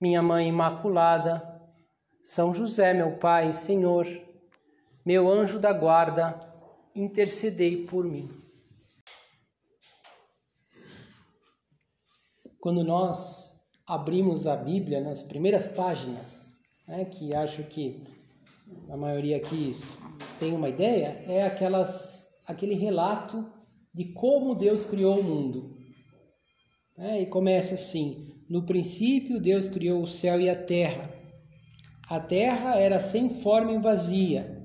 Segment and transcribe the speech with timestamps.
[0.00, 1.60] minha Mãe Imaculada,
[2.22, 4.06] São José, meu Pai, Senhor,
[5.04, 6.40] meu anjo da guarda,
[6.94, 8.30] intercedei por mim.
[12.58, 18.04] Quando nós abrimos a Bíblia nas primeiras páginas, né, que acho que
[18.88, 19.76] a maioria aqui
[20.38, 23.50] tem uma ideia, é aquelas, aquele relato
[23.92, 25.76] de como Deus criou o mundo.
[26.98, 31.08] É, e começa assim: No princípio, Deus criou o céu e a terra.
[32.08, 34.60] A terra era sem forma e vazia,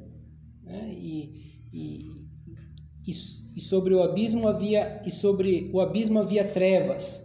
[0.64, 0.92] né?
[0.92, 3.14] e, e,
[3.56, 7.24] e, sobre o abismo havia e sobre o abismo havia trevas.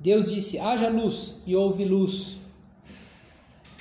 [0.00, 2.38] Deus disse: haja luz e houve luz.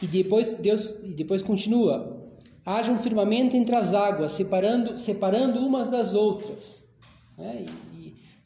[0.02, 2.22] E depois Deus e depois continua:
[2.66, 6.92] haja um firmamento entre as águas, separando separando umas das outras.
[7.38, 7.66] Né?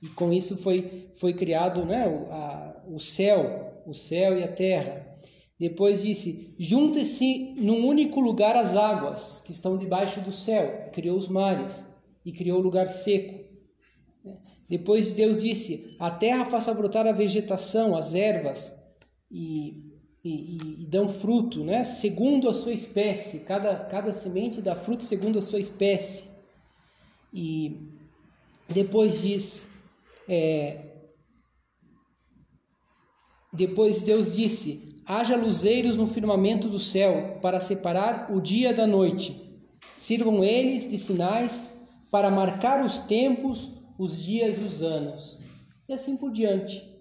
[0.05, 4.47] E com isso foi, foi criado né, o, a, o céu, o céu e a
[4.47, 5.03] terra.
[5.59, 10.91] Depois disse: junte-se num único lugar as águas que estão debaixo do céu.
[10.93, 11.87] Criou os mares
[12.23, 13.45] e criou o lugar seco.
[14.69, 18.79] Depois Deus disse: a terra faça brotar a vegetação, as ervas,
[19.31, 19.91] e,
[20.23, 21.83] e, e, dão fruto, né?
[21.83, 23.39] segundo a sua espécie.
[23.39, 26.25] Cada, cada semente dá fruto segundo a sua espécie.
[27.33, 27.89] E
[28.69, 29.74] depois diz:
[30.27, 30.85] é,
[33.53, 39.43] depois Deus disse: haja luzeiros no firmamento do céu para separar o dia da noite.
[39.95, 41.71] Sirvam eles de sinais
[42.11, 45.39] para marcar os tempos, os dias e os anos.
[45.87, 46.93] E assim por diante.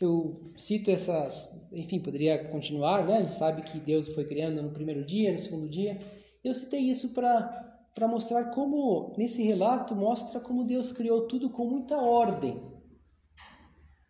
[0.00, 3.20] Eu cito essas, enfim, poderia continuar, né?
[3.20, 5.98] Gente sabe que Deus foi criando no primeiro dia, no segundo dia.
[6.42, 11.66] Eu citei isso para para mostrar como, nesse relato, mostra como Deus criou tudo com
[11.66, 12.60] muita ordem.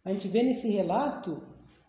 [0.05, 1.43] A gente vê nesse relato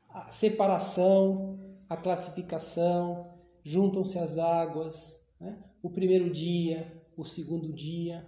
[0.10, 1.60] a separação,
[1.90, 3.32] a classificação,
[3.64, 5.64] juntam-se as águas, né?
[5.82, 8.28] o primeiro dia, o segundo dia.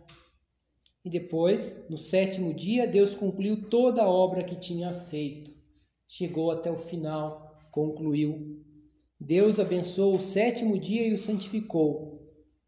[1.03, 5.51] E depois, no sétimo dia, Deus concluiu toda a obra que tinha feito.
[6.07, 8.63] Chegou até o final, concluiu.
[9.19, 12.14] Deus abençoou o sétimo dia e o santificou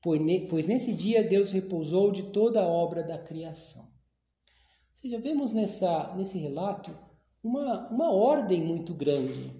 [0.01, 3.83] pois nesse dia Deus repousou de toda a obra da criação.
[3.83, 6.91] Ou seja, vemos nessa, nesse relato
[7.43, 9.53] uma, uma ordem muito grande,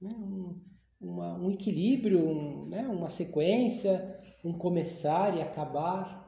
[0.00, 0.10] né?
[0.10, 0.60] um,
[1.00, 2.86] uma, um equilíbrio, um, né?
[2.88, 6.26] uma sequência, um começar e acabar.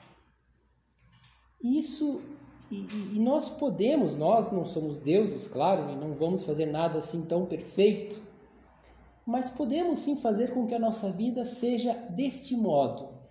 [1.63, 2.21] Isso,
[2.71, 7.25] e, e nós podemos, nós não somos deuses, claro, e não vamos fazer nada assim
[7.25, 8.21] tão perfeito,
[9.27, 13.23] mas podemos sim fazer com que a nossa vida seja deste modo,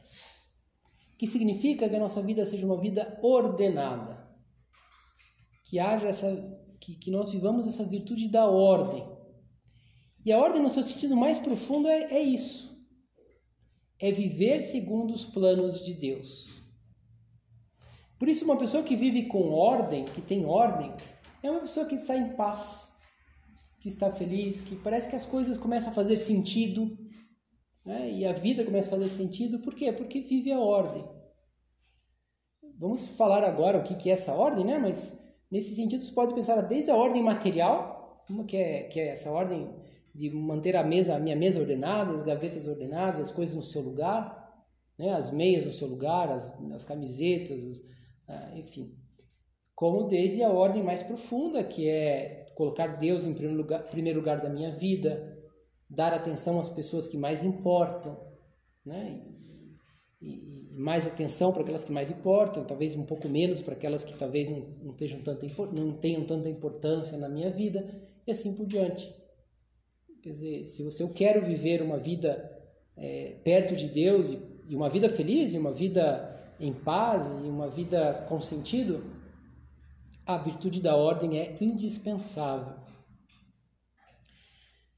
[1.17, 4.29] que significa que a nossa vida seja uma vida ordenada,
[5.65, 9.07] que haja essa, que, que nós vivamos essa virtude da ordem.
[10.25, 12.85] E a ordem, no seu sentido mais profundo, é, é isso:
[13.99, 16.49] é viver segundo os planos de Deus.
[18.17, 20.93] Por isso, uma pessoa que vive com ordem, que tem ordem,
[21.41, 22.91] é uma pessoa que está em paz
[23.81, 26.95] que está feliz, que parece que as coisas começam a fazer sentido,
[27.83, 28.11] né?
[28.11, 29.59] e a vida começa a fazer sentido.
[29.59, 29.91] Por quê?
[29.91, 31.03] Porque vive a ordem.
[32.77, 34.77] Vamos falar agora o que é essa ordem, né?
[34.77, 35.19] Mas
[35.49, 39.31] nesse sentido você pode pensar desde a ordem material, uma que é, que é essa
[39.31, 39.67] ordem
[40.13, 43.81] de manter a mesa, a minha mesa ordenada, as gavetas ordenadas, as coisas no seu
[43.81, 44.63] lugar,
[44.97, 45.11] né?
[45.13, 47.83] as meias no seu lugar, as, as camisetas,
[48.27, 48.95] ah, enfim.
[49.73, 54.39] Como desde a ordem mais profunda, que é colocar Deus em primeiro lugar, primeiro lugar
[54.39, 55.35] da minha vida,
[55.89, 58.15] dar atenção às pessoas que mais importam,
[58.85, 59.19] né?
[60.21, 64.03] E, e mais atenção para aquelas que mais importam, talvez um pouco menos para aquelas
[64.03, 67.83] que talvez não, não, tenham tanta, não tenham tanta importância na minha vida,
[68.27, 69.11] e assim por diante.
[70.21, 72.61] Quer dizer, se eu quero viver uma vida
[72.95, 77.47] é, perto de Deus e, e uma vida feliz, e uma vida em paz, e
[77.47, 79.03] uma vida com sentido,
[80.25, 82.75] a virtude da ordem é indispensável.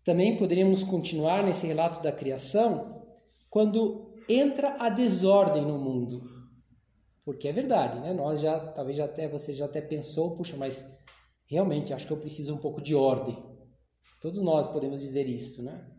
[0.04, 3.06] Também poderíamos continuar nesse relato da criação
[3.50, 6.30] quando entra a desordem no mundo.
[7.24, 8.14] Porque é verdade, né?
[8.14, 10.86] Nós já, talvez já até você já até pensou, puxa, mas
[11.46, 13.38] realmente acho que eu preciso um pouco de ordem.
[14.20, 15.90] Todos nós podemos dizer isso, né?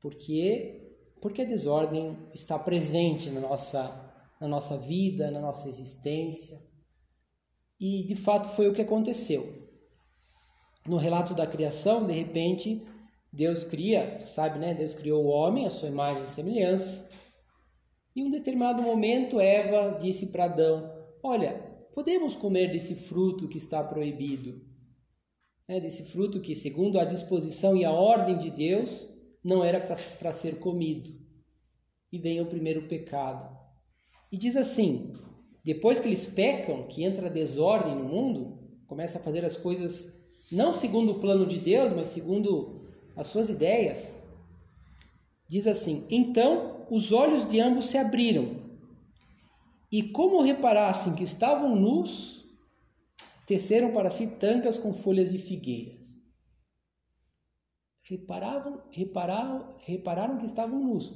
[0.00, 0.78] Porque
[1.20, 4.10] porque a desordem está presente na nossa
[4.40, 6.58] na nossa vida, na nossa existência.
[7.82, 9.60] E de fato foi o que aconteceu.
[10.86, 12.80] No relato da criação, de repente,
[13.32, 14.72] Deus cria, sabe, né?
[14.72, 17.10] Deus criou o homem, a sua imagem e semelhança.
[18.14, 20.92] E um determinado momento, Eva disse para Adão:
[21.24, 21.54] Olha,
[21.92, 24.64] podemos comer desse fruto que está proibido.
[25.68, 29.08] É, desse fruto que, segundo a disposição e a ordem de Deus,
[29.42, 31.12] não era para ser comido.
[32.12, 33.58] E vem o primeiro pecado.
[34.30, 35.14] E diz assim:
[35.64, 40.20] depois que eles pecam, que entra desordem no mundo, começa a fazer as coisas
[40.50, 44.14] não segundo o plano de Deus, mas segundo as suas ideias.
[45.48, 48.60] Diz assim: Então os olhos de ambos se abriram,
[49.90, 52.44] e como reparassem que estavam nus,
[53.46, 56.08] teceram para si tancas com folhas de figueiras.
[58.02, 61.12] Reparavam, repararam, repararam que estavam nus.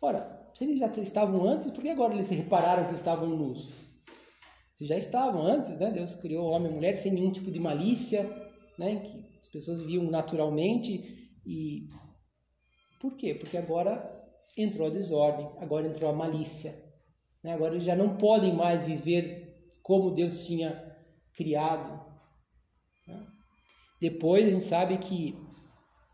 [0.00, 3.68] Ora, se eles já estavam antes, por que agora eles repararam que estavam nus?
[4.74, 5.90] Se já estavam antes, né?
[5.90, 8.24] Deus criou homem e mulher sem nenhum tipo de malícia,
[8.78, 8.96] né?
[9.00, 11.88] Que as pessoas viviam naturalmente e
[13.00, 13.34] por quê?
[13.34, 14.18] Porque agora
[14.56, 16.74] entrou a desordem, agora entrou a malícia,
[17.42, 17.52] né?
[17.52, 20.96] Agora eles já não podem mais viver como Deus tinha
[21.34, 22.04] criado.
[23.06, 23.26] Né?
[24.00, 25.36] Depois a gente sabe que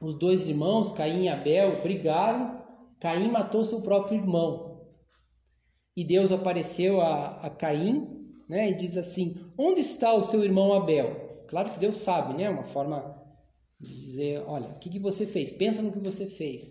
[0.00, 2.65] os dois irmãos, Caim e Abel, brigaram
[3.00, 4.87] Caim matou seu próprio irmão.
[5.96, 8.16] E Deus apareceu a, a Caim
[8.48, 11.44] né, e diz assim: Onde está o seu irmão Abel?
[11.48, 12.48] Claro que Deus sabe, né?
[12.50, 13.22] Uma forma
[13.81, 15.50] de dizer: Olha, o que, que você fez?
[15.50, 16.70] Pensa no que você fez.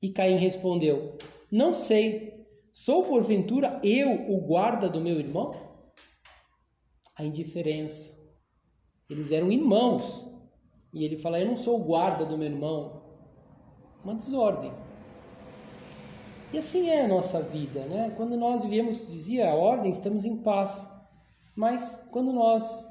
[0.00, 1.16] E Caim respondeu:
[1.50, 2.32] Não sei.
[2.72, 5.54] Sou porventura eu o guarda do meu irmão?
[7.14, 8.18] A indiferença.
[9.10, 10.26] Eles eram irmãos.
[10.92, 13.02] E ele fala: Eu não sou o guarda do meu irmão.
[14.02, 14.72] Uma desordem.
[16.52, 18.12] E assim é a nossa vida, né?
[18.14, 20.86] Quando nós vivemos, dizia a ordem, estamos em paz.
[21.56, 22.86] Mas quando nós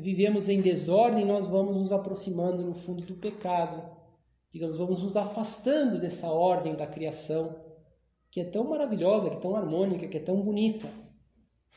[0.00, 3.80] vivemos em desordem, nós vamos nos aproximando no fundo do pecado.
[4.52, 7.64] Digamos, vamos nos afastando dessa ordem da criação,
[8.28, 10.88] que é tão maravilhosa, que é tão harmônica, que é tão bonita.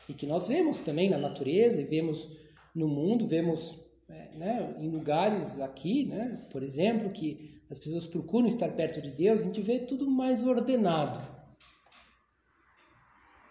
[0.08, 2.28] E que nós vemos também na natureza e vemos
[2.74, 8.48] no mundo, vemos é, né, em lugares aqui, né, por exemplo, que as pessoas procuram
[8.48, 11.20] estar perto de Deus, a gente vê tudo mais ordenado.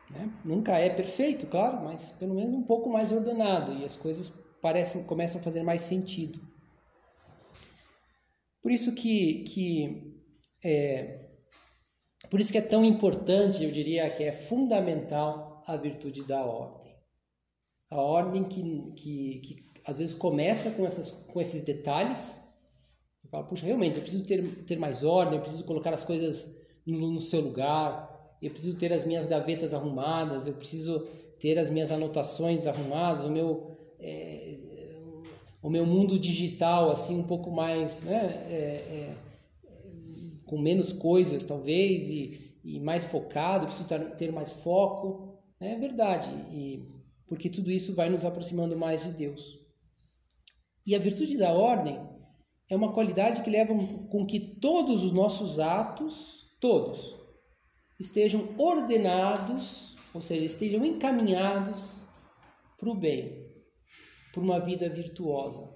[0.10, 0.30] Né?
[0.44, 4.27] Nunca é perfeito, claro, mas pelo menos um pouco mais ordenado e as coisas
[4.62, 6.39] parecem começam a fazer mais sentido.
[8.62, 10.21] Por isso que, que
[10.62, 11.30] é,
[12.30, 16.94] por isso que é tão importante, eu diria que é fundamental a virtude da ordem.
[17.89, 19.56] A ordem que, que, que
[19.86, 22.42] às vezes começa com, essas, com esses detalhes,
[23.29, 26.55] fala, puxa, realmente, eu preciso ter, ter mais ordem, eu preciso colocar as coisas
[26.85, 31.07] no, no seu lugar, eu preciso ter as minhas gavetas arrumadas, eu preciso
[31.39, 34.57] ter as minhas anotações arrumadas, o meu, é,
[35.61, 39.15] o meu mundo digital assim um pouco mais, né, é, é,
[40.45, 43.87] com menos coisas talvez e, e mais focado, preciso
[44.17, 46.87] ter mais foco, é verdade, e
[47.27, 49.59] porque tudo isso vai nos aproximando mais de Deus.
[50.85, 51.99] E a virtude da ordem
[52.69, 53.73] é uma qualidade que leva
[54.09, 57.16] com que todos os nossos atos, todos,
[57.99, 61.95] estejam ordenados, ou seja, estejam encaminhados
[62.78, 63.45] para o bem,
[64.31, 65.68] para uma vida virtuosa.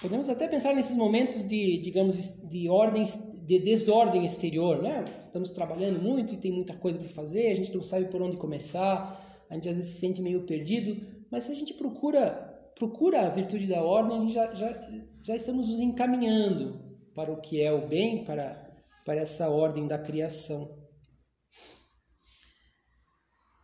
[0.00, 5.04] Podemos até pensar nesses momentos de, digamos, de ordem, de desordem exterior, né?
[5.24, 8.36] Estamos trabalhando muito e tem muita coisa para fazer, a gente não sabe por onde
[8.36, 13.26] começar, a gente às vezes se sente meio perdido, mas se a gente procura procura
[13.26, 14.90] a virtude da ordem, já, já,
[15.22, 16.80] já estamos nos encaminhando
[17.14, 18.70] para o que é o bem, para,
[19.04, 20.80] para essa ordem da criação.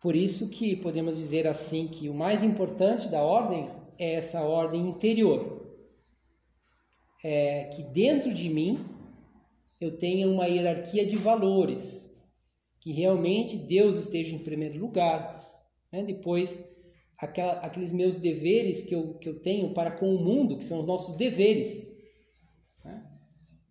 [0.01, 4.87] Por isso que podemos dizer assim que o mais importante da ordem é essa ordem
[4.87, 5.59] interior.
[7.21, 8.79] É que dentro de mim
[9.81, 12.15] eu tenha uma hierarquia de valores,
[12.79, 15.39] que realmente Deus esteja em primeiro lugar,
[15.91, 16.01] né?
[16.03, 16.63] depois
[17.19, 20.79] aquela, aqueles meus deveres que eu, que eu tenho para com o mundo, que são
[20.79, 21.91] os nossos deveres.
[22.83, 23.05] Né?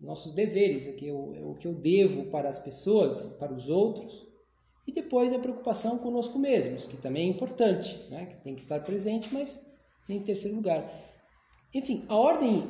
[0.00, 3.68] Nossos deveres, é, que eu, é o que eu devo para as pessoas, para os
[3.68, 4.26] outros.
[4.86, 8.26] E depois a preocupação conosco mesmos, que também é importante, né?
[8.26, 9.66] que tem que estar presente, mas
[10.08, 10.90] em terceiro lugar.
[11.74, 12.66] Enfim, a ordem,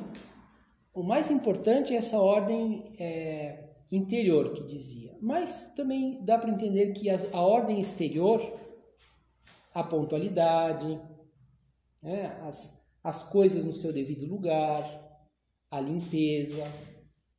[0.93, 5.17] o mais importante é essa ordem é, interior que dizia.
[5.21, 8.68] Mas também dá para entender que a, a ordem exterior
[9.79, 10.99] a pontualidade,
[12.03, 12.39] né?
[12.43, 14.83] as, as coisas no seu devido lugar,
[15.71, 16.63] a limpeza,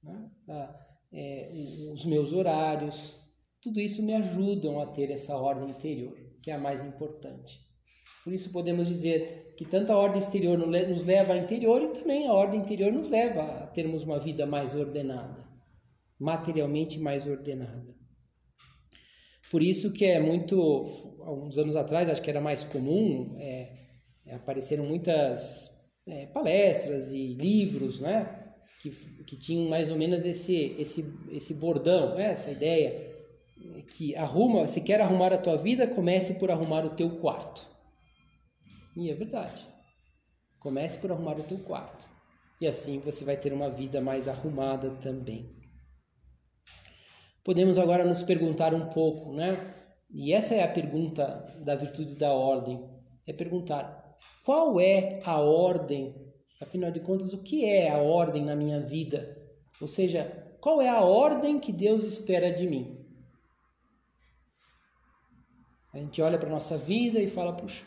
[0.02, 0.30] né?
[0.48, 3.16] a, é, os meus horários,
[3.60, 7.60] tudo isso me ajudam a ter essa ordem interior, que é a mais importante.
[8.24, 12.26] Por isso podemos dizer que tanto a ordem exterior nos leva ao interior e também
[12.26, 15.46] a ordem interior nos leva a termos uma vida mais ordenada,
[16.18, 17.94] materialmente mais ordenada.
[19.50, 20.56] Por isso que é muito,
[21.30, 23.68] há uns anos atrás, acho que era mais comum, é,
[24.26, 25.70] é apareceram muitas
[26.06, 28.52] é, palestras e livros, né?
[28.82, 28.90] Que,
[29.24, 32.32] que tinham mais ou menos esse, esse, esse bordão, né?
[32.32, 33.10] essa ideia
[33.88, 37.66] que arruma, se quer arrumar a tua vida, comece por arrumar o teu quarto.
[38.96, 39.66] E é verdade.
[40.58, 42.08] Comece por arrumar o teu quarto.
[42.60, 45.54] E assim você vai ter uma vida mais arrumada também.
[47.44, 49.79] Podemos agora nos perguntar um pouco, né?
[50.12, 52.84] E essa é a pergunta da virtude da ordem.
[53.26, 56.14] É perguntar: qual é a ordem?
[56.60, 59.36] Afinal de contas, o que é a ordem na minha vida?
[59.80, 62.98] Ou seja, qual é a ordem que Deus espera de mim?
[65.92, 67.84] A gente olha para a nossa vida e fala, puxa,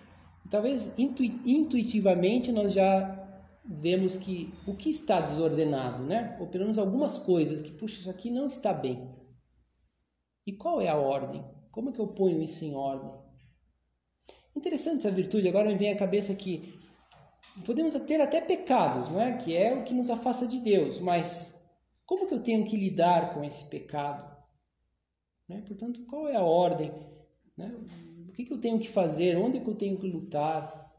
[0.50, 3.20] talvez intuitivamente nós já
[3.64, 6.36] vemos que o que está desordenado, né?
[6.40, 9.10] Ou pelo menos algumas coisas que, puxa, isso aqui não está bem.
[10.46, 11.46] E qual é a ordem?
[11.74, 13.12] Como é que eu ponho isso em ordem?
[14.56, 15.50] Interessante essa virtude.
[15.50, 16.80] Agora me vem à cabeça que
[17.66, 19.36] podemos ter até pecados, não é?
[19.38, 21.00] Que é o que nos afasta de Deus.
[21.00, 21.68] Mas
[22.06, 24.38] como que eu tenho que lidar com esse pecado?
[25.50, 25.64] Né?
[25.66, 26.94] Portanto, qual é a ordem?
[27.58, 27.76] Né?
[28.30, 29.36] O que, que eu tenho que fazer?
[29.36, 30.94] Onde que eu tenho que lutar?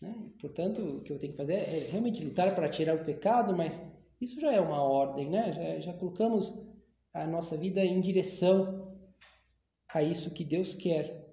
[0.00, 0.14] Né?
[0.40, 3.78] Portanto, o que eu tenho que fazer é realmente lutar para tirar o pecado, mas
[4.18, 5.52] isso já é uma ordem, né?
[5.52, 6.66] Já, já colocamos
[7.12, 8.83] a nossa vida em direção
[9.94, 11.24] a isso que Deus quer.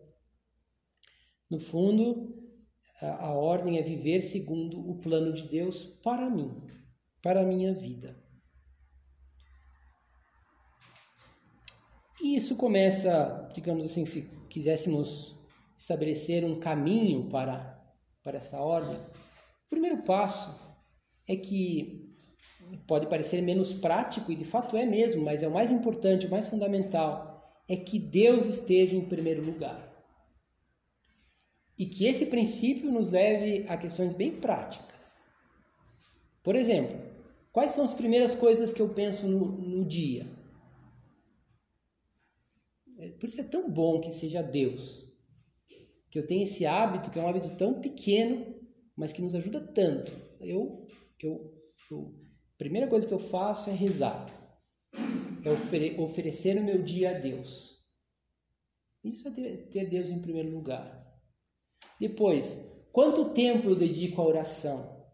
[1.50, 2.40] No fundo,
[3.02, 6.62] a, ordem é viver segundo o plano de Deus para mim,
[7.22, 8.16] para a minha vida.
[12.22, 15.36] E isso começa, digamos assim, se quiséssemos
[15.76, 17.84] estabelecer um caminho para,
[18.22, 20.56] para essa ordem, o primeiro passo
[21.28, 22.16] é que
[22.88, 26.30] pode parecer menos prático, e de fato é mesmo, mas é o mais importante, o
[26.30, 27.31] mais fundamental,
[27.72, 29.90] é que Deus esteja em primeiro lugar.
[31.78, 35.24] E que esse princípio nos leve a questões bem práticas.
[36.44, 37.00] Por exemplo,
[37.50, 40.28] quais são as primeiras coisas que eu penso no, no dia?
[43.00, 45.08] É, por isso é tão bom que seja Deus.
[46.10, 48.54] Que eu tenha esse hábito, que é um hábito tão pequeno,
[48.98, 50.12] mas que nos ajuda tanto.
[50.42, 50.86] Eu,
[51.24, 51.54] eu,
[51.90, 52.14] eu
[52.58, 54.41] primeira coisa que eu faço é rezar.
[55.44, 57.82] É ofere oferecer o meu dia a Deus.
[59.04, 61.02] Isso é ter Deus em primeiro lugar.
[62.00, 65.06] Depois, quanto tempo eu dedico à oração?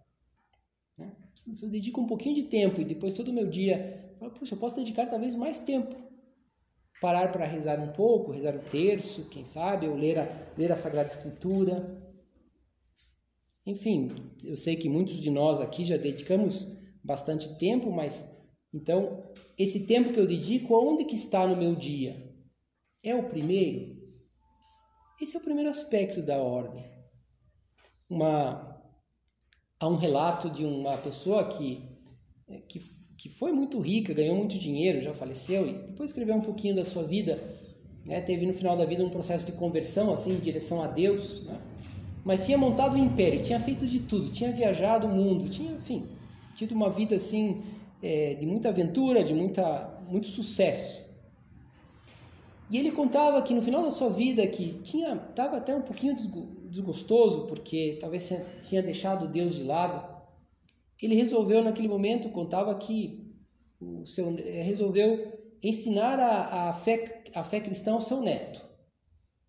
[0.98, 1.16] Né?
[1.36, 4.56] Se eu dedico um pouquinho de tempo e depois todo o meu dia, eu, puxa,
[4.56, 5.96] eu posso dedicar talvez mais tempo.
[7.00, 10.76] Parar para rezar um pouco, rezar o terço, quem sabe, ou ler a, ler a
[10.76, 12.04] Sagrada Escritura.
[13.66, 16.66] Enfim, eu sei que muitos de nós aqui já dedicamos
[17.04, 18.28] bastante tempo, mas
[18.74, 19.24] então
[19.58, 22.32] esse tempo que eu dedico, onde que está no meu dia?
[23.04, 23.98] É o primeiro?
[25.20, 26.86] Esse é o primeiro aspecto da ordem.
[28.10, 28.76] Uma
[29.80, 31.98] há um relato de uma pessoa que
[32.68, 32.80] que,
[33.18, 36.86] que foi muito rica, ganhou muito dinheiro, já faleceu e depois escreveu um pouquinho da
[36.86, 37.44] sua vida,
[38.06, 38.22] né?
[38.22, 41.60] teve no final da vida um processo de conversão assim em direção a Deus, né?
[42.24, 46.08] mas tinha montado um império, tinha feito de tudo, tinha viajado o mundo, tinha, enfim,
[46.56, 47.62] tido uma vida assim
[48.02, 51.06] é, de muita aventura, de muita, muito sucesso.
[52.70, 56.16] E ele contava que no final da sua vida que tinha estava até um pouquinho
[56.66, 58.30] desgostoso porque talvez
[58.68, 60.18] tinha deixado Deus de lado.
[61.02, 63.26] Ele resolveu naquele momento contava que
[63.80, 68.66] o seu é, resolveu ensinar a, a fé a fé cristã ao seu neto.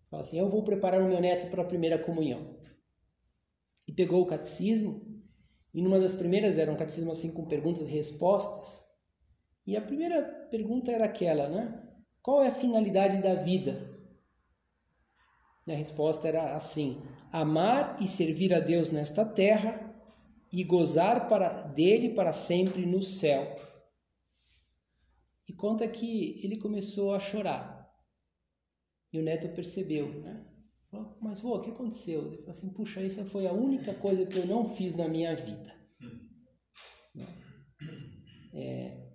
[0.09, 2.57] Falou assim: eu vou preparar o meu neto para a primeira comunhão.
[3.87, 5.08] E pegou o catecismo
[5.73, 8.83] e numa das primeiras era um catecismo assim com perguntas e respostas.
[9.65, 11.87] E a primeira pergunta era aquela, né?
[12.21, 13.89] Qual é a finalidade da vida?
[15.67, 19.89] E a resposta era assim: amar e servir a Deus nesta terra
[20.51, 23.59] e gozar para dele para sempre no céu.
[25.47, 27.79] E conta que ele começou a chorar.
[29.13, 30.45] E o neto percebeu, né?
[31.21, 32.25] Mas, vô, o que aconteceu?
[32.25, 35.35] Ele falou assim, puxa, isso foi a única coisa que eu não fiz na minha
[35.35, 35.73] vida.
[38.53, 39.09] É,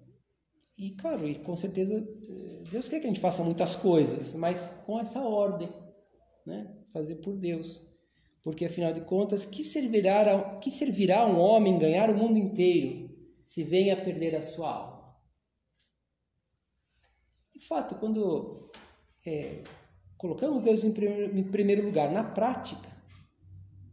[0.78, 2.00] e, claro, e com certeza,
[2.70, 5.68] Deus quer que a gente faça muitas coisas, mas com essa ordem,
[6.46, 6.76] né?
[6.92, 7.82] Fazer por Deus.
[8.42, 13.10] Porque afinal de contas, que servirá, que servirá um homem ganhar o mundo inteiro
[13.44, 15.16] se vem a perder a sua alma?
[17.52, 18.70] De fato, quando
[19.26, 19.62] é,
[20.16, 22.88] colocamos Deus em primeiro, lugar na prática,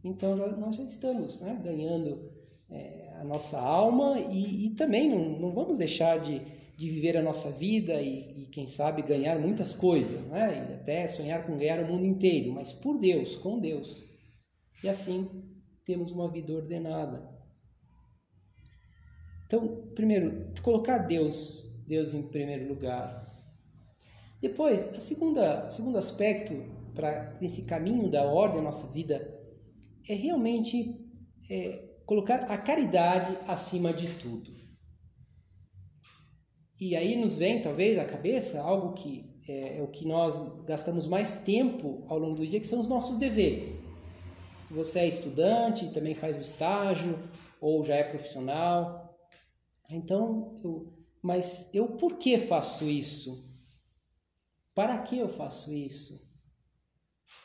[0.04, 2.30] então nós já estamos né, ganhando
[2.70, 6.40] é, a nossa alma e, e também não, não, vamos deixar de,
[6.76, 10.68] de viver a nossa vida e, e, quem sabe, ganhar muitas coisas, né?
[10.70, 14.02] e até sonhar com ganhar o mundo inteiro, mas por Deus, com Deus.
[14.82, 15.28] E assim
[15.84, 17.30] temos uma vida ordenada.
[19.46, 23.30] Então, primeiro, colocar Deus, Deus em primeiro lugar.
[24.42, 26.52] Depois, a segunda, segundo aspecto
[26.92, 29.40] para esse caminho da ordem da nossa vida
[30.08, 31.00] é realmente
[31.48, 34.50] é, colocar a caridade acima de tudo.
[36.80, 40.34] E aí nos vem, talvez, à cabeça algo que é, é o que nós
[40.64, 43.80] gastamos mais tempo ao longo do dia, que são os nossos deveres.
[44.68, 47.16] Você é estudante, também faz o estágio,
[47.60, 49.16] ou já é profissional.
[49.88, 53.51] Então, eu, mas eu por que faço isso?
[54.74, 56.32] Para que eu faço isso?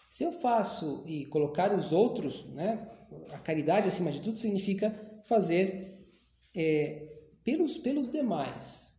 [0.10, 2.90] Se eu faço e colocar os outros, né,
[3.32, 6.08] a caridade acima de tudo significa fazer
[6.56, 7.08] é,
[7.44, 8.98] pelos, pelos demais,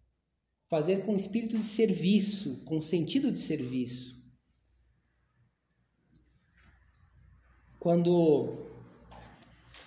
[0.69, 4.19] fazer com espírito de serviço, com sentido de serviço.
[7.81, 8.67] Quando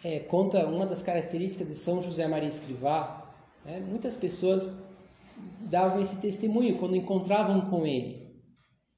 [0.03, 3.31] é, conta uma das características de São José Maria Escrivá,
[3.63, 4.71] né, muitas pessoas
[5.69, 8.30] davam esse testemunho quando encontravam com ele.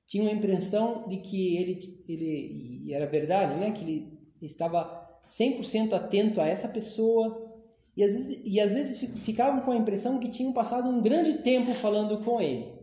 [0.06, 5.94] Tinham a impressão de que ele, ele e era verdade, né, que ele estava 100%
[5.94, 7.54] atento a essa pessoa
[7.96, 11.40] e às, vezes, e às vezes ficavam com a impressão que tinham passado um grande
[11.40, 12.74] tempo falando com ele.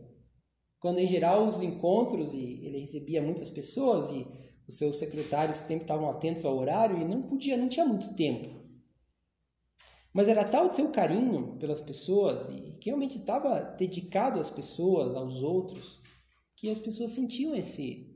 [0.79, 4.25] Quando em geral os encontros e ele recebia muitas pessoas e
[4.67, 8.61] os seus secretários sempre estavam atentos ao horário e não podia, não tinha muito tempo.
[10.13, 15.15] Mas era tal de seu carinho pelas pessoas e que realmente estava dedicado às pessoas,
[15.15, 16.00] aos outros,
[16.61, 18.07] que as pessoas sentiam esse,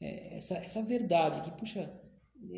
[0.00, 1.92] é, essa, essa verdade que, puxa,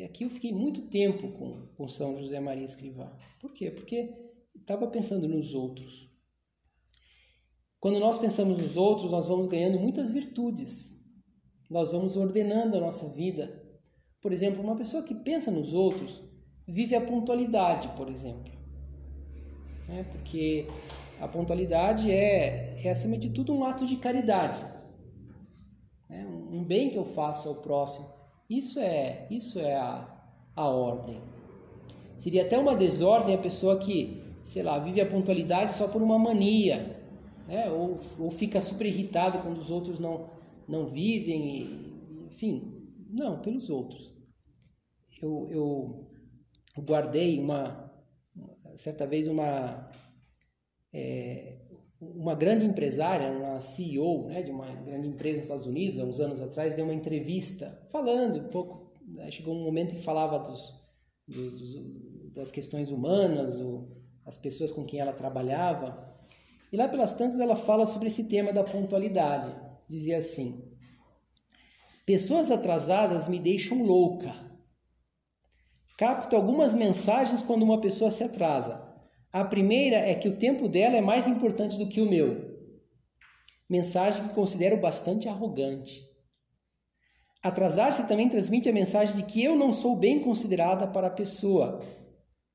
[0.05, 3.13] aqui eu fiquei muito tempo com, com São José Maria Escrivá.
[3.41, 3.69] Por quê?
[3.69, 4.15] Porque
[4.55, 6.09] estava pensando nos outros.
[7.81, 11.03] Quando nós pensamos nos outros, nós vamos ganhando muitas virtudes.
[11.69, 13.61] Nós vamos ordenando a nossa vida.
[14.21, 16.23] Por exemplo, uma pessoa que pensa nos outros
[16.65, 18.53] vive a pontualidade, por exemplo.
[19.89, 20.65] É, porque
[21.19, 24.75] a pontualidade é, é, acima de tudo, um ato de caridade.
[26.09, 28.07] É um bem que eu faço ao próximo.
[28.49, 30.07] Isso é, isso é a,
[30.55, 31.19] a ordem.
[32.17, 36.17] Seria até uma desordem a pessoa que, sei lá, vive a pontualidade só por uma
[36.17, 37.01] mania,
[37.47, 37.69] né?
[37.69, 40.29] ou, ou fica super irritado quando os outros não,
[40.67, 44.13] não vivem, e, enfim, não, pelos outros.
[45.21, 47.91] Eu, eu guardei uma,
[48.75, 49.89] certa vez, uma,
[50.93, 51.57] é,
[52.13, 56.19] uma grande empresária, uma CEO né, de uma grande empresa nos Estados Unidos, há uns
[56.19, 58.93] anos atrás, deu uma entrevista falando um pouco.
[59.07, 60.73] Né, chegou um momento que falava dos,
[61.27, 63.87] dos, das questões humanas, o,
[64.25, 66.13] as pessoas com quem ela trabalhava.
[66.71, 69.55] E lá pelas tantas ela fala sobre esse tema da pontualidade.
[69.87, 70.71] Dizia assim:
[72.05, 74.33] Pessoas atrasadas me deixam louca.
[75.97, 78.84] Capto algumas mensagens quando uma pessoa se atrasa
[79.35, 82.57] a primeira é que o tempo dela é mais importante do que o meu.
[83.69, 86.01] Mensagem que considero bastante arrogante.
[87.43, 91.85] Atrasar-se também transmite a mensagem de que eu não sou bem considerada para a pessoa,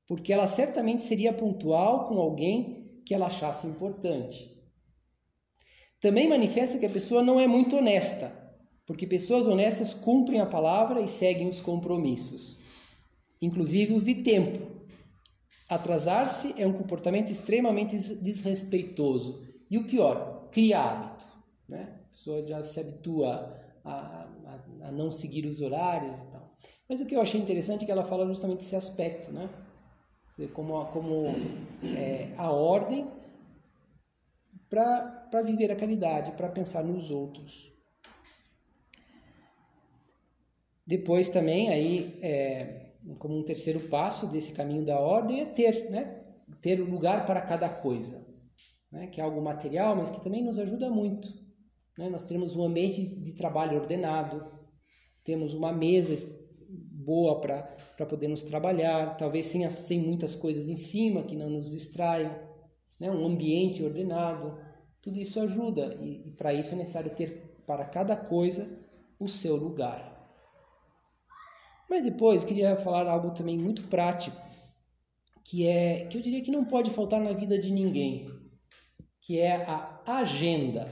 [0.07, 4.59] porque ela certamente seria pontual com alguém que ela achasse importante.
[5.99, 8.35] Também manifesta que a pessoa não é muito honesta,
[8.87, 12.57] porque pessoas honestas cumprem a palavra e seguem os compromissos,
[13.39, 14.70] inclusive os de tempo,
[15.71, 19.47] Atrasar-se é um comportamento extremamente desrespeitoso.
[19.69, 21.25] E o pior, cria hábito.
[21.65, 21.97] Né?
[22.07, 26.53] A pessoa já se habitua a, a, a, não seguir os horários e tal.
[26.89, 29.49] Mas o que eu achei interessante é que ela fala justamente esse aspecto, né?
[30.29, 31.27] Dizer, como, como
[31.97, 33.09] é, a ordem
[34.69, 37.71] para viver a caridade, para pensar nos outros.
[40.85, 46.23] Depois também aí é, como um terceiro passo desse caminho da ordem é ter, né?
[46.61, 48.25] Ter lugar para cada coisa,
[48.91, 49.07] né?
[49.07, 51.27] Que é algo material, mas que também nos ajuda muito.
[51.97, 52.09] Né?
[52.09, 54.45] Nós temos um ambiente de trabalho ordenado,
[55.23, 56.15] temos uma mesa
[56.69, 62.31] boa para podermos trabalhar, talvez sem, sem muitas coisas em cima que não nos distraiam,
[62.99, 63.11] né?
[63.11, 64.57] um ambiente ordenado,
[65.01, 68.67] tudo isso ajuda e, e para isso é necessário ter para cada coisa
[69.19, 70.10] o seu lugar.
[71.91, 74.41] Mas depois queria falar algo também muito prático,
[75.43, 78.31] que é que eu diria que não pode faltar na vida de ninguém,
[79.19, 80.87] que é a agenda.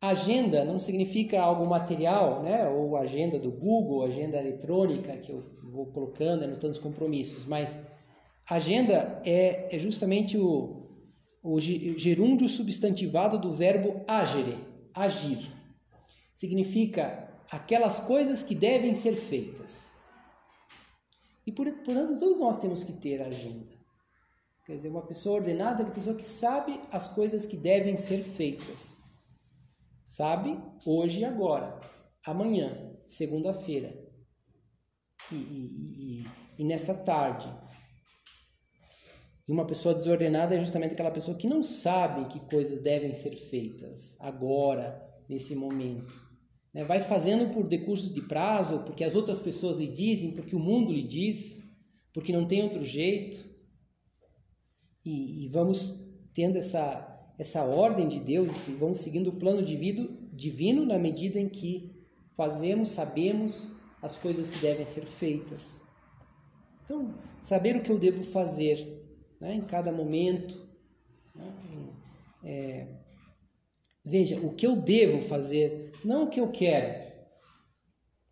[0.00, 2.68] Agenda não significa algo material, né?
[2.68, 7.78] Ou agenda do Google, agenda eletrônica que eu vou colocando, anotando os compromissos, mas
[8.50, 10.88] agenda é, é justamente o,
[11.44, 14.58] o gerúndio substantivado do verbo agere,
[14.92, 15.48] agir.
[16.34, 19.94] Significa aquelas coisas que devem ser feitas.
[21.46, 23.76] E por, portanto, todos nós temos que ter agenda.
[24.64, 28.24] Quer dizer, uma pessoa ordenada é uma pessoa que sabe as coisas que devem ser
[28.24, 29.00] feitas.
[30.04, 31.80] Sabe hoje e agora,
[32.24, 33.96] amanhã, segunda-feira
[35.30, 36.26] e, e, e,
[36.58, 37.48] e nesta tarde.
[39.48, 43.36] E uma pessoa desordenada é justamente aquela pessoa que não sabe que coisas devem ser
[43.36, 46.25] feitas agora, nesse momento.
[46.76, 46.84] Né?
[46.84, 50.92] Vai fazendo por decurso de prazo, porque as outras pessoas lhe dizem, porque o mundo
[50.92, 51.66] lhe diz,
[52.12, 53.42] porque não tem outro jeito
[55.02, 60.28] e, e vamos tendo essa, essa ordem de Deus e vamos seguindo o plano divino,
[60.34, 61.96] divino na medida em que
[62.36, 63.70] fazemos, sabemos
[64.02, 65.80] as coisas que devem ser feitas.
[66.84, 69.02] Então, saber o que eu devo fazer
[69.40, 70.68] né, em cada momento.
[71.34, 71.54] Né,
[72.44, 72.86] é,
[74.06, 77.04] veja, o que eu devo fazer, não o que eu quero.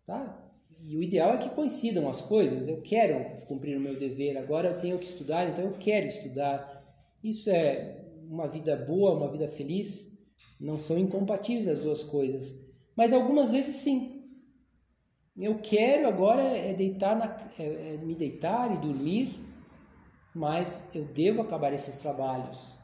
[0.05, 0.41] Tá?
[0.81, 2.67] E o ideal é que coincidam as coisas.
[2.67, 6.83] Eu quero cumprir o meu dever, agora eu tenho que estudar, então eu quero estudar.
[7.23, 10.15] Isso é uma vida boa, uma vida feliz.
[10.59, 12.53] Não são incompatíveis as duas coisas.
[12.95, 14.23] Mas algumas vezes sim.
[15.37, 19.37] Eu quero agora é deitar na, é, é me deitar e dormir,
[20.33, 22.74] mas eu devo acabar esses trabalhos.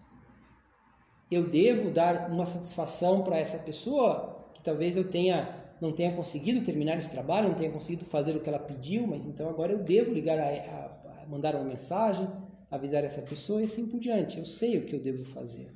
[1.32, 6.64] Eu devo dar uma satisfação para essa pessoa que talvez eu tenha não tenha conseguido
[6.64, 9.80] terminar esse trabalho, não tenha conseguido fazer o que ela pediu, mas então agora eu
[9.80, 12.30] devo ligar a, a, a mandar uma mensagem,
[12.70, 14.38] avisar essa pessoa e assim por diante.
[14.38, 15.76] Eu sei o que eu devo fazer.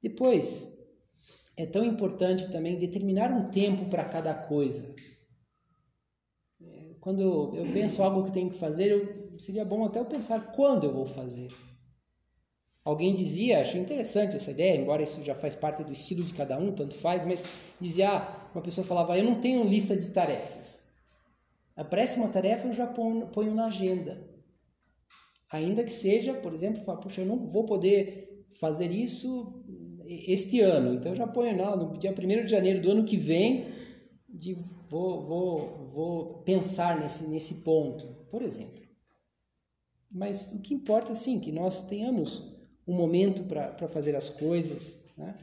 [0.00, 0.72] Depois,
[1.56, 4.94] é tão importante também determinar um tempo para cada coisa.
[6.60, 7.20] É, quando
[7.56, 10.92] eu penso algo que tenho que fazer, eu, seria bom até eu pensar quando eu
[10.92, 11.52] vou fazer.
[12.84, 16.58] Alguém dizia, achei interessante essa ideia, embora isso já faz parte do estilo de cada
[16.58, 17.44] um, tanto faz, mas
[17.80, 20.82] dizia, ah, uma pessoa falava, eu não tenho lista de tarefas.
[21.76, 24.28] Aparece uma tarefa, eu já ponho, ponho na agenda.
[25.52, 29.64] Ainda que seja, por exemplo, fala, puxa, eu não vou poder fazer isso
[30.04, 33.16] este ano, então eu já ponho lá, no dia 1 de janeiro do ano que
[33.16, 33.66] vem,
[34.28, 34.56] de,
[34.88, 38.82] vou, vou, vou pensar nesse, nesse ponto, por exemplo.
[40.10, 42.51] Mas o que importa, sim, que nós tenhamos
[42.86, 44.98] um momento para fazer as coisas.
[45.16, 45.34] Né?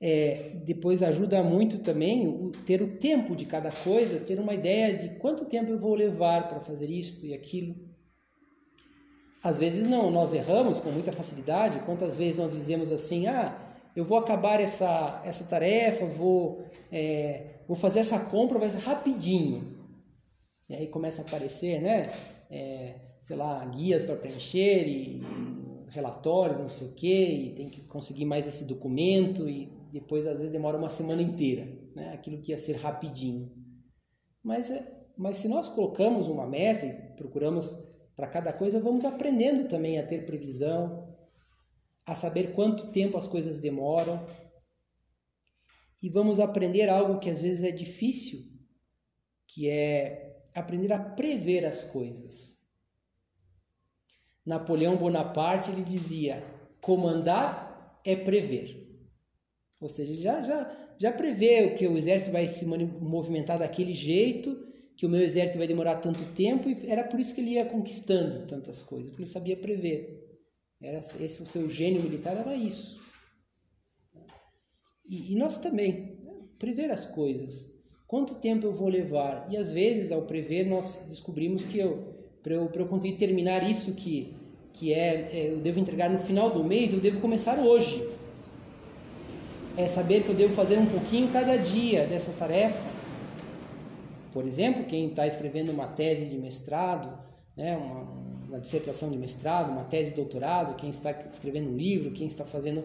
[0.00, 4.96] É, depois ajuda muito também o, ter o tempo de cada coisa, ter uma ideia
[4.96, 7.76] de quanto tempo eu vou levar para fazer isto e aquilo.
[9.42, 11.80] Às vezes não, nós erramos com muita facilidade.
[11.80, 13.58] Quantas vezes nós dizemos assim, ah,
[13.94, 19.78] eu vou acabar essa, essa tarefa, vou, é, vou fazer essa compra, ser rapidinho.
[20.68, 22.10] E aí começa a aparecer, né?
[22.50, 25.20] É, sei lá, guias para preencher e
[25.94, 30.38] relatórios, não sei o quê, e tem que conseguir mais esse documento, e depois às
[30.38, 32.12] vezes demora uma semana inteira, né?
[32.12, 33.52] aquilo que ia ser rapidinho.
[34.42, 37.74] Mas, é, mas se nós colocamos uma meta e procuramos
[38.16, 41.14] para cada coisa, vamos aprendendo também a ter previsão,
[42.06, 44.24] a saber quanto tempo as coisas demoram,
[46.02, 48.40] e vamos aprender algo que às vezes é difícil,
[49.46, 52.59] que é aprender a prever as coisas.
[54.44, 56.42] Napoleão Bonaparte ele dizia:
[56.80, 58.88] comandar é prever.
[59.80, 65.06] Ou seja, já, já, já prevê que o exército vai se movimentar daquele jeito, que
[65.06, 68.46] o meu exército vai demorar tanto tempo, e era por isso que ele ia conquistando
[68.46, 70.28] tantas coisas, porque ele sabia prever.
[70.82, 73.00] Era esse o seu gênio militar era isso.
[75.04, 76.34] E, e nós também, né?
[76.58, 77.78] prever as coisas.
[78.06, 79.46] Quanto tempo eu vou levar?
[79.50, 83.92] E às vezes, ao prever, nós descobrimos que eu para eu, eu conseguir terminar isso
[83.92, 84.34] que,
[84.72, 88.08] que é, é, eu devo entregar no final do mês, eu devo começar hoje.
[89.76, 92.90] É saber que eu devo fazer um pouquinho cada dia dessa tarefa.
[94.32, 97.12] Por exemplo, quem está escrevendo uma tese de mestrado,
[97.56, 98.06] né, uma,
[98.48, 102.44] uma dissertação de mestrado, uma tese de doutorado, quem está escrevendo um livro, quem está
[102.44, 102.84] fazendo.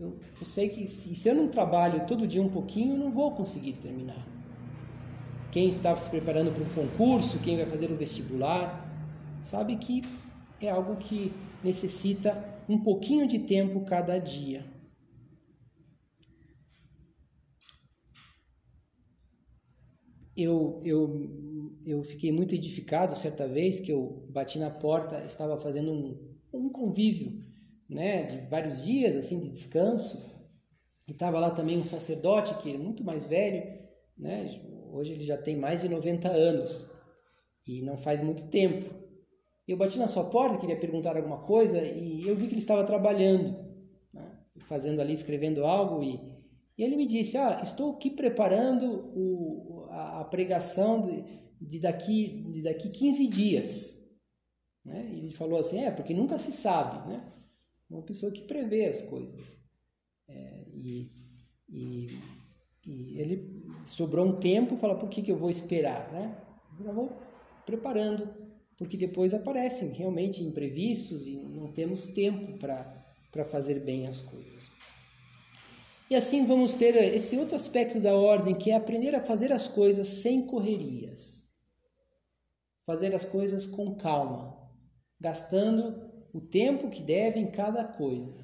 [0.00, 3.10] Eu, eu sei que se, se eu não trabalho todo dia um pouquinho, eu não
[3.10, 4.33] vou conseguir terminar
[5.54, 8.86] quem está se preparando para um concurso, quem vai fazer o vestibular,
[9.40, 10.02] sabe que
[10.60, 14.74] é algo que necessita um pouquinho de tempo cada dia.
[20.36, 25.92] eu, eu, eu fiquei muito edificado certa vez que eu bati na porta, estava fazendo
[25.92, 27.40] um, um convívio
[27.88, 30.34] né, de vários dias assim de descanso
[31.06, 33.62] e estava lá também um sacerdote que é muito mais velho,
[34.18, 36.88] né, hoje ele já tem mais de 90 anos
[37.66, 38.94] e não faz muito tempo.
[39.66, 42.84] Eu bati na sua porta, queria perguntar alguma coisa e eu vi que ele estava
[42.84, 43.56] trabalhando,
[44.12, 46.20] né, fazendo ali, escrevendo algo e,
[46.76, 51.24] e ele me disse: Ah, estou aqui preparando o, a, a pregação de,
[51.60, 54.04] de, daqui, de daqui 15 dias.
[54.84, 55.08] Né?
[55.12, 57.32] E ele falou assim: É, porque nunca se sabe, né?
[57.88, 59.64] Uma pessoa que prevê as coisas.
[60.28, 61.10] É, e,
[61.68, 62.06] e,
[62.86, 66.36] e, ele sobrou um tempo, fala: Por que, que eu vou esperar, né?
[66.84, 67.12] Eu vou
[67.64, 68.28] preparando,
[68.76, 74.70] porque depois aparecem realmente imprevistos e não temos tempo para fazer bem as coisas.
[76.10, 79.66] E assim vamos ter esse outro aspecto da ordem, que é aprender a fazer as
[79.66, 81.48] coisas sem correrias.
[82.84, 84.54] Fazer as coisas com calma,
[85.18, 88.43] gastando o tempo que deve em cada coisa.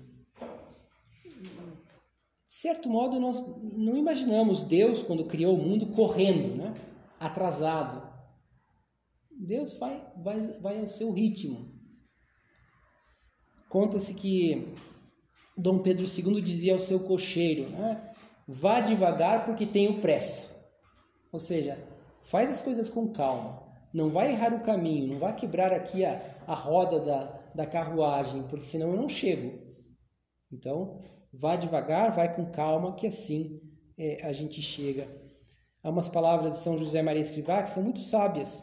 [2.61, 3.42] Certo modo, nós
[3.73, 6.75] não imaginamos Deus, quando criou o mundo, correndo, né?
[7.18, 8.07] atrasado.
[9.31, 11.73] Deus vai, vai, vai ao seu ritmo.
[13.70, 14.75] Conta-se que
[15.57, 18.12] Dom Pedro II dizia ao seu cocheiro: né?
[18.46, 20.62] vá devagar porque tenho pressa.
[21.33, 21.83] Ou seja,
[22.20, 23.62] faz as coisas com calma.
[23.90, 28.42] Não vai errar o caminho, não vai quebrar aqui a, a roda da, da carruagem,
[28.49, 29.59] porque senão eu não chego.
[30.53, 31.01] Então,
[31.32, 33.60] vá devagar, vai com calma, que assim
[33.96, 35.08] é, a gente chega.
[35.82, 38.62] Há umas palavras de São José Maria Escrivá que são muito sábias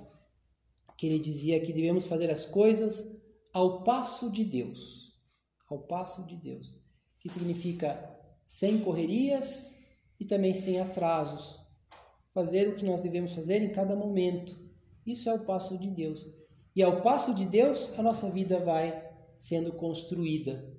[0.98, 3.16] que ele dizia que devemos fazer as coisas
[3.54, 5.16] ao passo de Deus.
[5.70, 6.76] Ao passo de Deus.
[7.20, 9.78] Que significa sem correrias
[10.20, 11.60] e também sem atrasos.
[12.34, 14.58] Fazer o que nós devemos fazer em cada momento.
[15.06, 16.26] Isso é o passo de Deus.
[16.76, 20.77] E ao passo de Deus, a nossa vida vai sendo construída.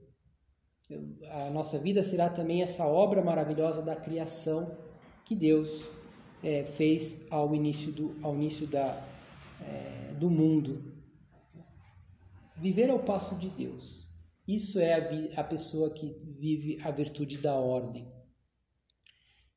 [1.31, 4.77] A nossa vida será também essa obra maravilhosa da criação
[5.25, 5.89] que Deus
[6.43, 9.07] é, fez ao início, do, ao início da,
[9.61, 10.95] é, do mundo.
[12.57, 14.09] Viver ao passo de Deus.
[14.47, 18.11] Isso é a, a pessoa que vive a virtude da ordem.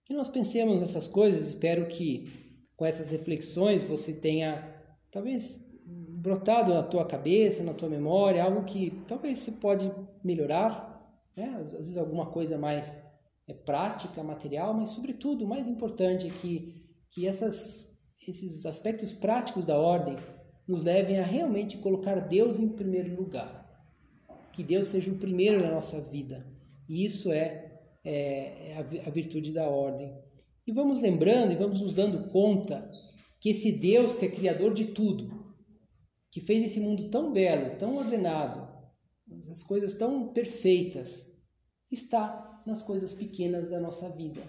[0.04, 2.30] Que nós pensemos nessas coisas, espero que
[2.76, 4.62] com essas reflexões você tenha
[5.10, 9.92] talvez brotado na tua cabeça, na tua memória, algo que talvez você pode
[10.24, 10.91] melhorar,
[11.36, 11.58] né?
[11.60, 13.02] às vezes alguma coisa mais
[13.48, 17.92] é, prática, material, mas sobretudo o mais importante é que, que essas
[18.28, 20.16] esses aspectos práticos da ordem
[20.68, 23.60] nos levem a realmente colocar Deus em primeiro lugar.
[24.54, 26.46] Que Deus seja o primeiro na nossa vida.
[26.88, 30.14] E isso é, é, é a virtude da ordem.
[30.68, 32.90] E vamos lembrando e vamos nos dando conta
[33.40, 35.56] que esse Deus que é criador de tudo,
[36.30, 38.71] que fez esse mundo tão belo, tão ordenado,
[39.50, 41.32] as coisas tão perfeitas,
[41.92, 44.42] está nas coisas pequenas da nossa vida.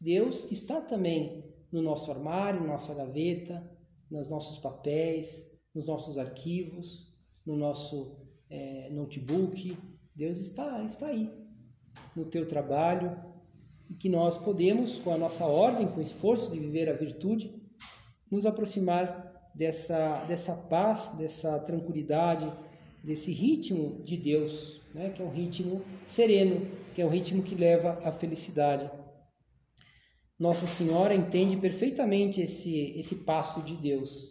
[0.00, 3.62] Deus está também no nosso armário, na nossa gaveta,
[4.10, 7.12] nos nossos papéis, nos nossos arquivos,
[7.44, 8.16] no nosso
[8.48, 9.76] é, notebook.
[10.14, 11.30] Deus está, está aí,
[12.16, 13.16] no teu trabalho,
[13.88, 17.60] e que nós podemos, com a nossa ordem, com o esforço de viver a virtude,
[18.30, 22.50] nos aproximar dessa, dessa paz, dessa tranquilidade,
[23.02, 25.10] desse ritmo de Deus, né?
[25.10, 28.90] que é um ritmo sereno, que é um ritmo que leva à felicidade.
[30.38, 34.30] Nossa Senhora entende perfeitamente esse, esse passo de Deus.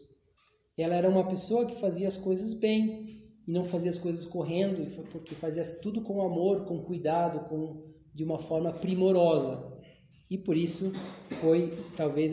[0.78, 4.86] Ela era uma pessoa que fazia as coisas bem e não fazia as coisas correndo,
[5.12, 9.72] porque fazia tudo com amor, com cuidado, com de uma forma primorosa.
[10.30, 10.92] E por isso
[11.42, 12.32] foi talvez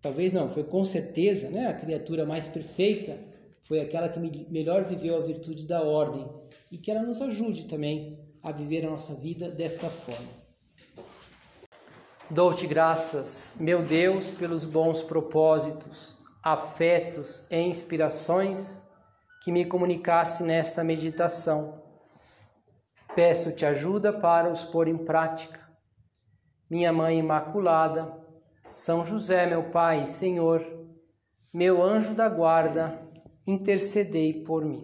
[0.00, 3.18] talvez não, foi com certeza, né, a criatura mais perfeita,
[3.66, 6.30] foi aquela que melhor viveu a virtude da ordem
[6.70, 10.28] e que ela nos ajude também a viver a nossa vida desta forma.
[12.30, 18.86] Dou-te graças, meu Deus, pelos bons propósitos, afetos e inspirações
[19.42, 21.82] que me comunicaste nesta meditação.
[23.16, 25.60] Peço-te ajuda para os pôr em prática.
[26.70, 28.16] Minha Mãe Imaculada,
[28.70, 30.64] São José, meu Pai, Senhor,
[31.52, 33.05] meu anjo da guarda,
[33.46, 34.82] intercedei por mim.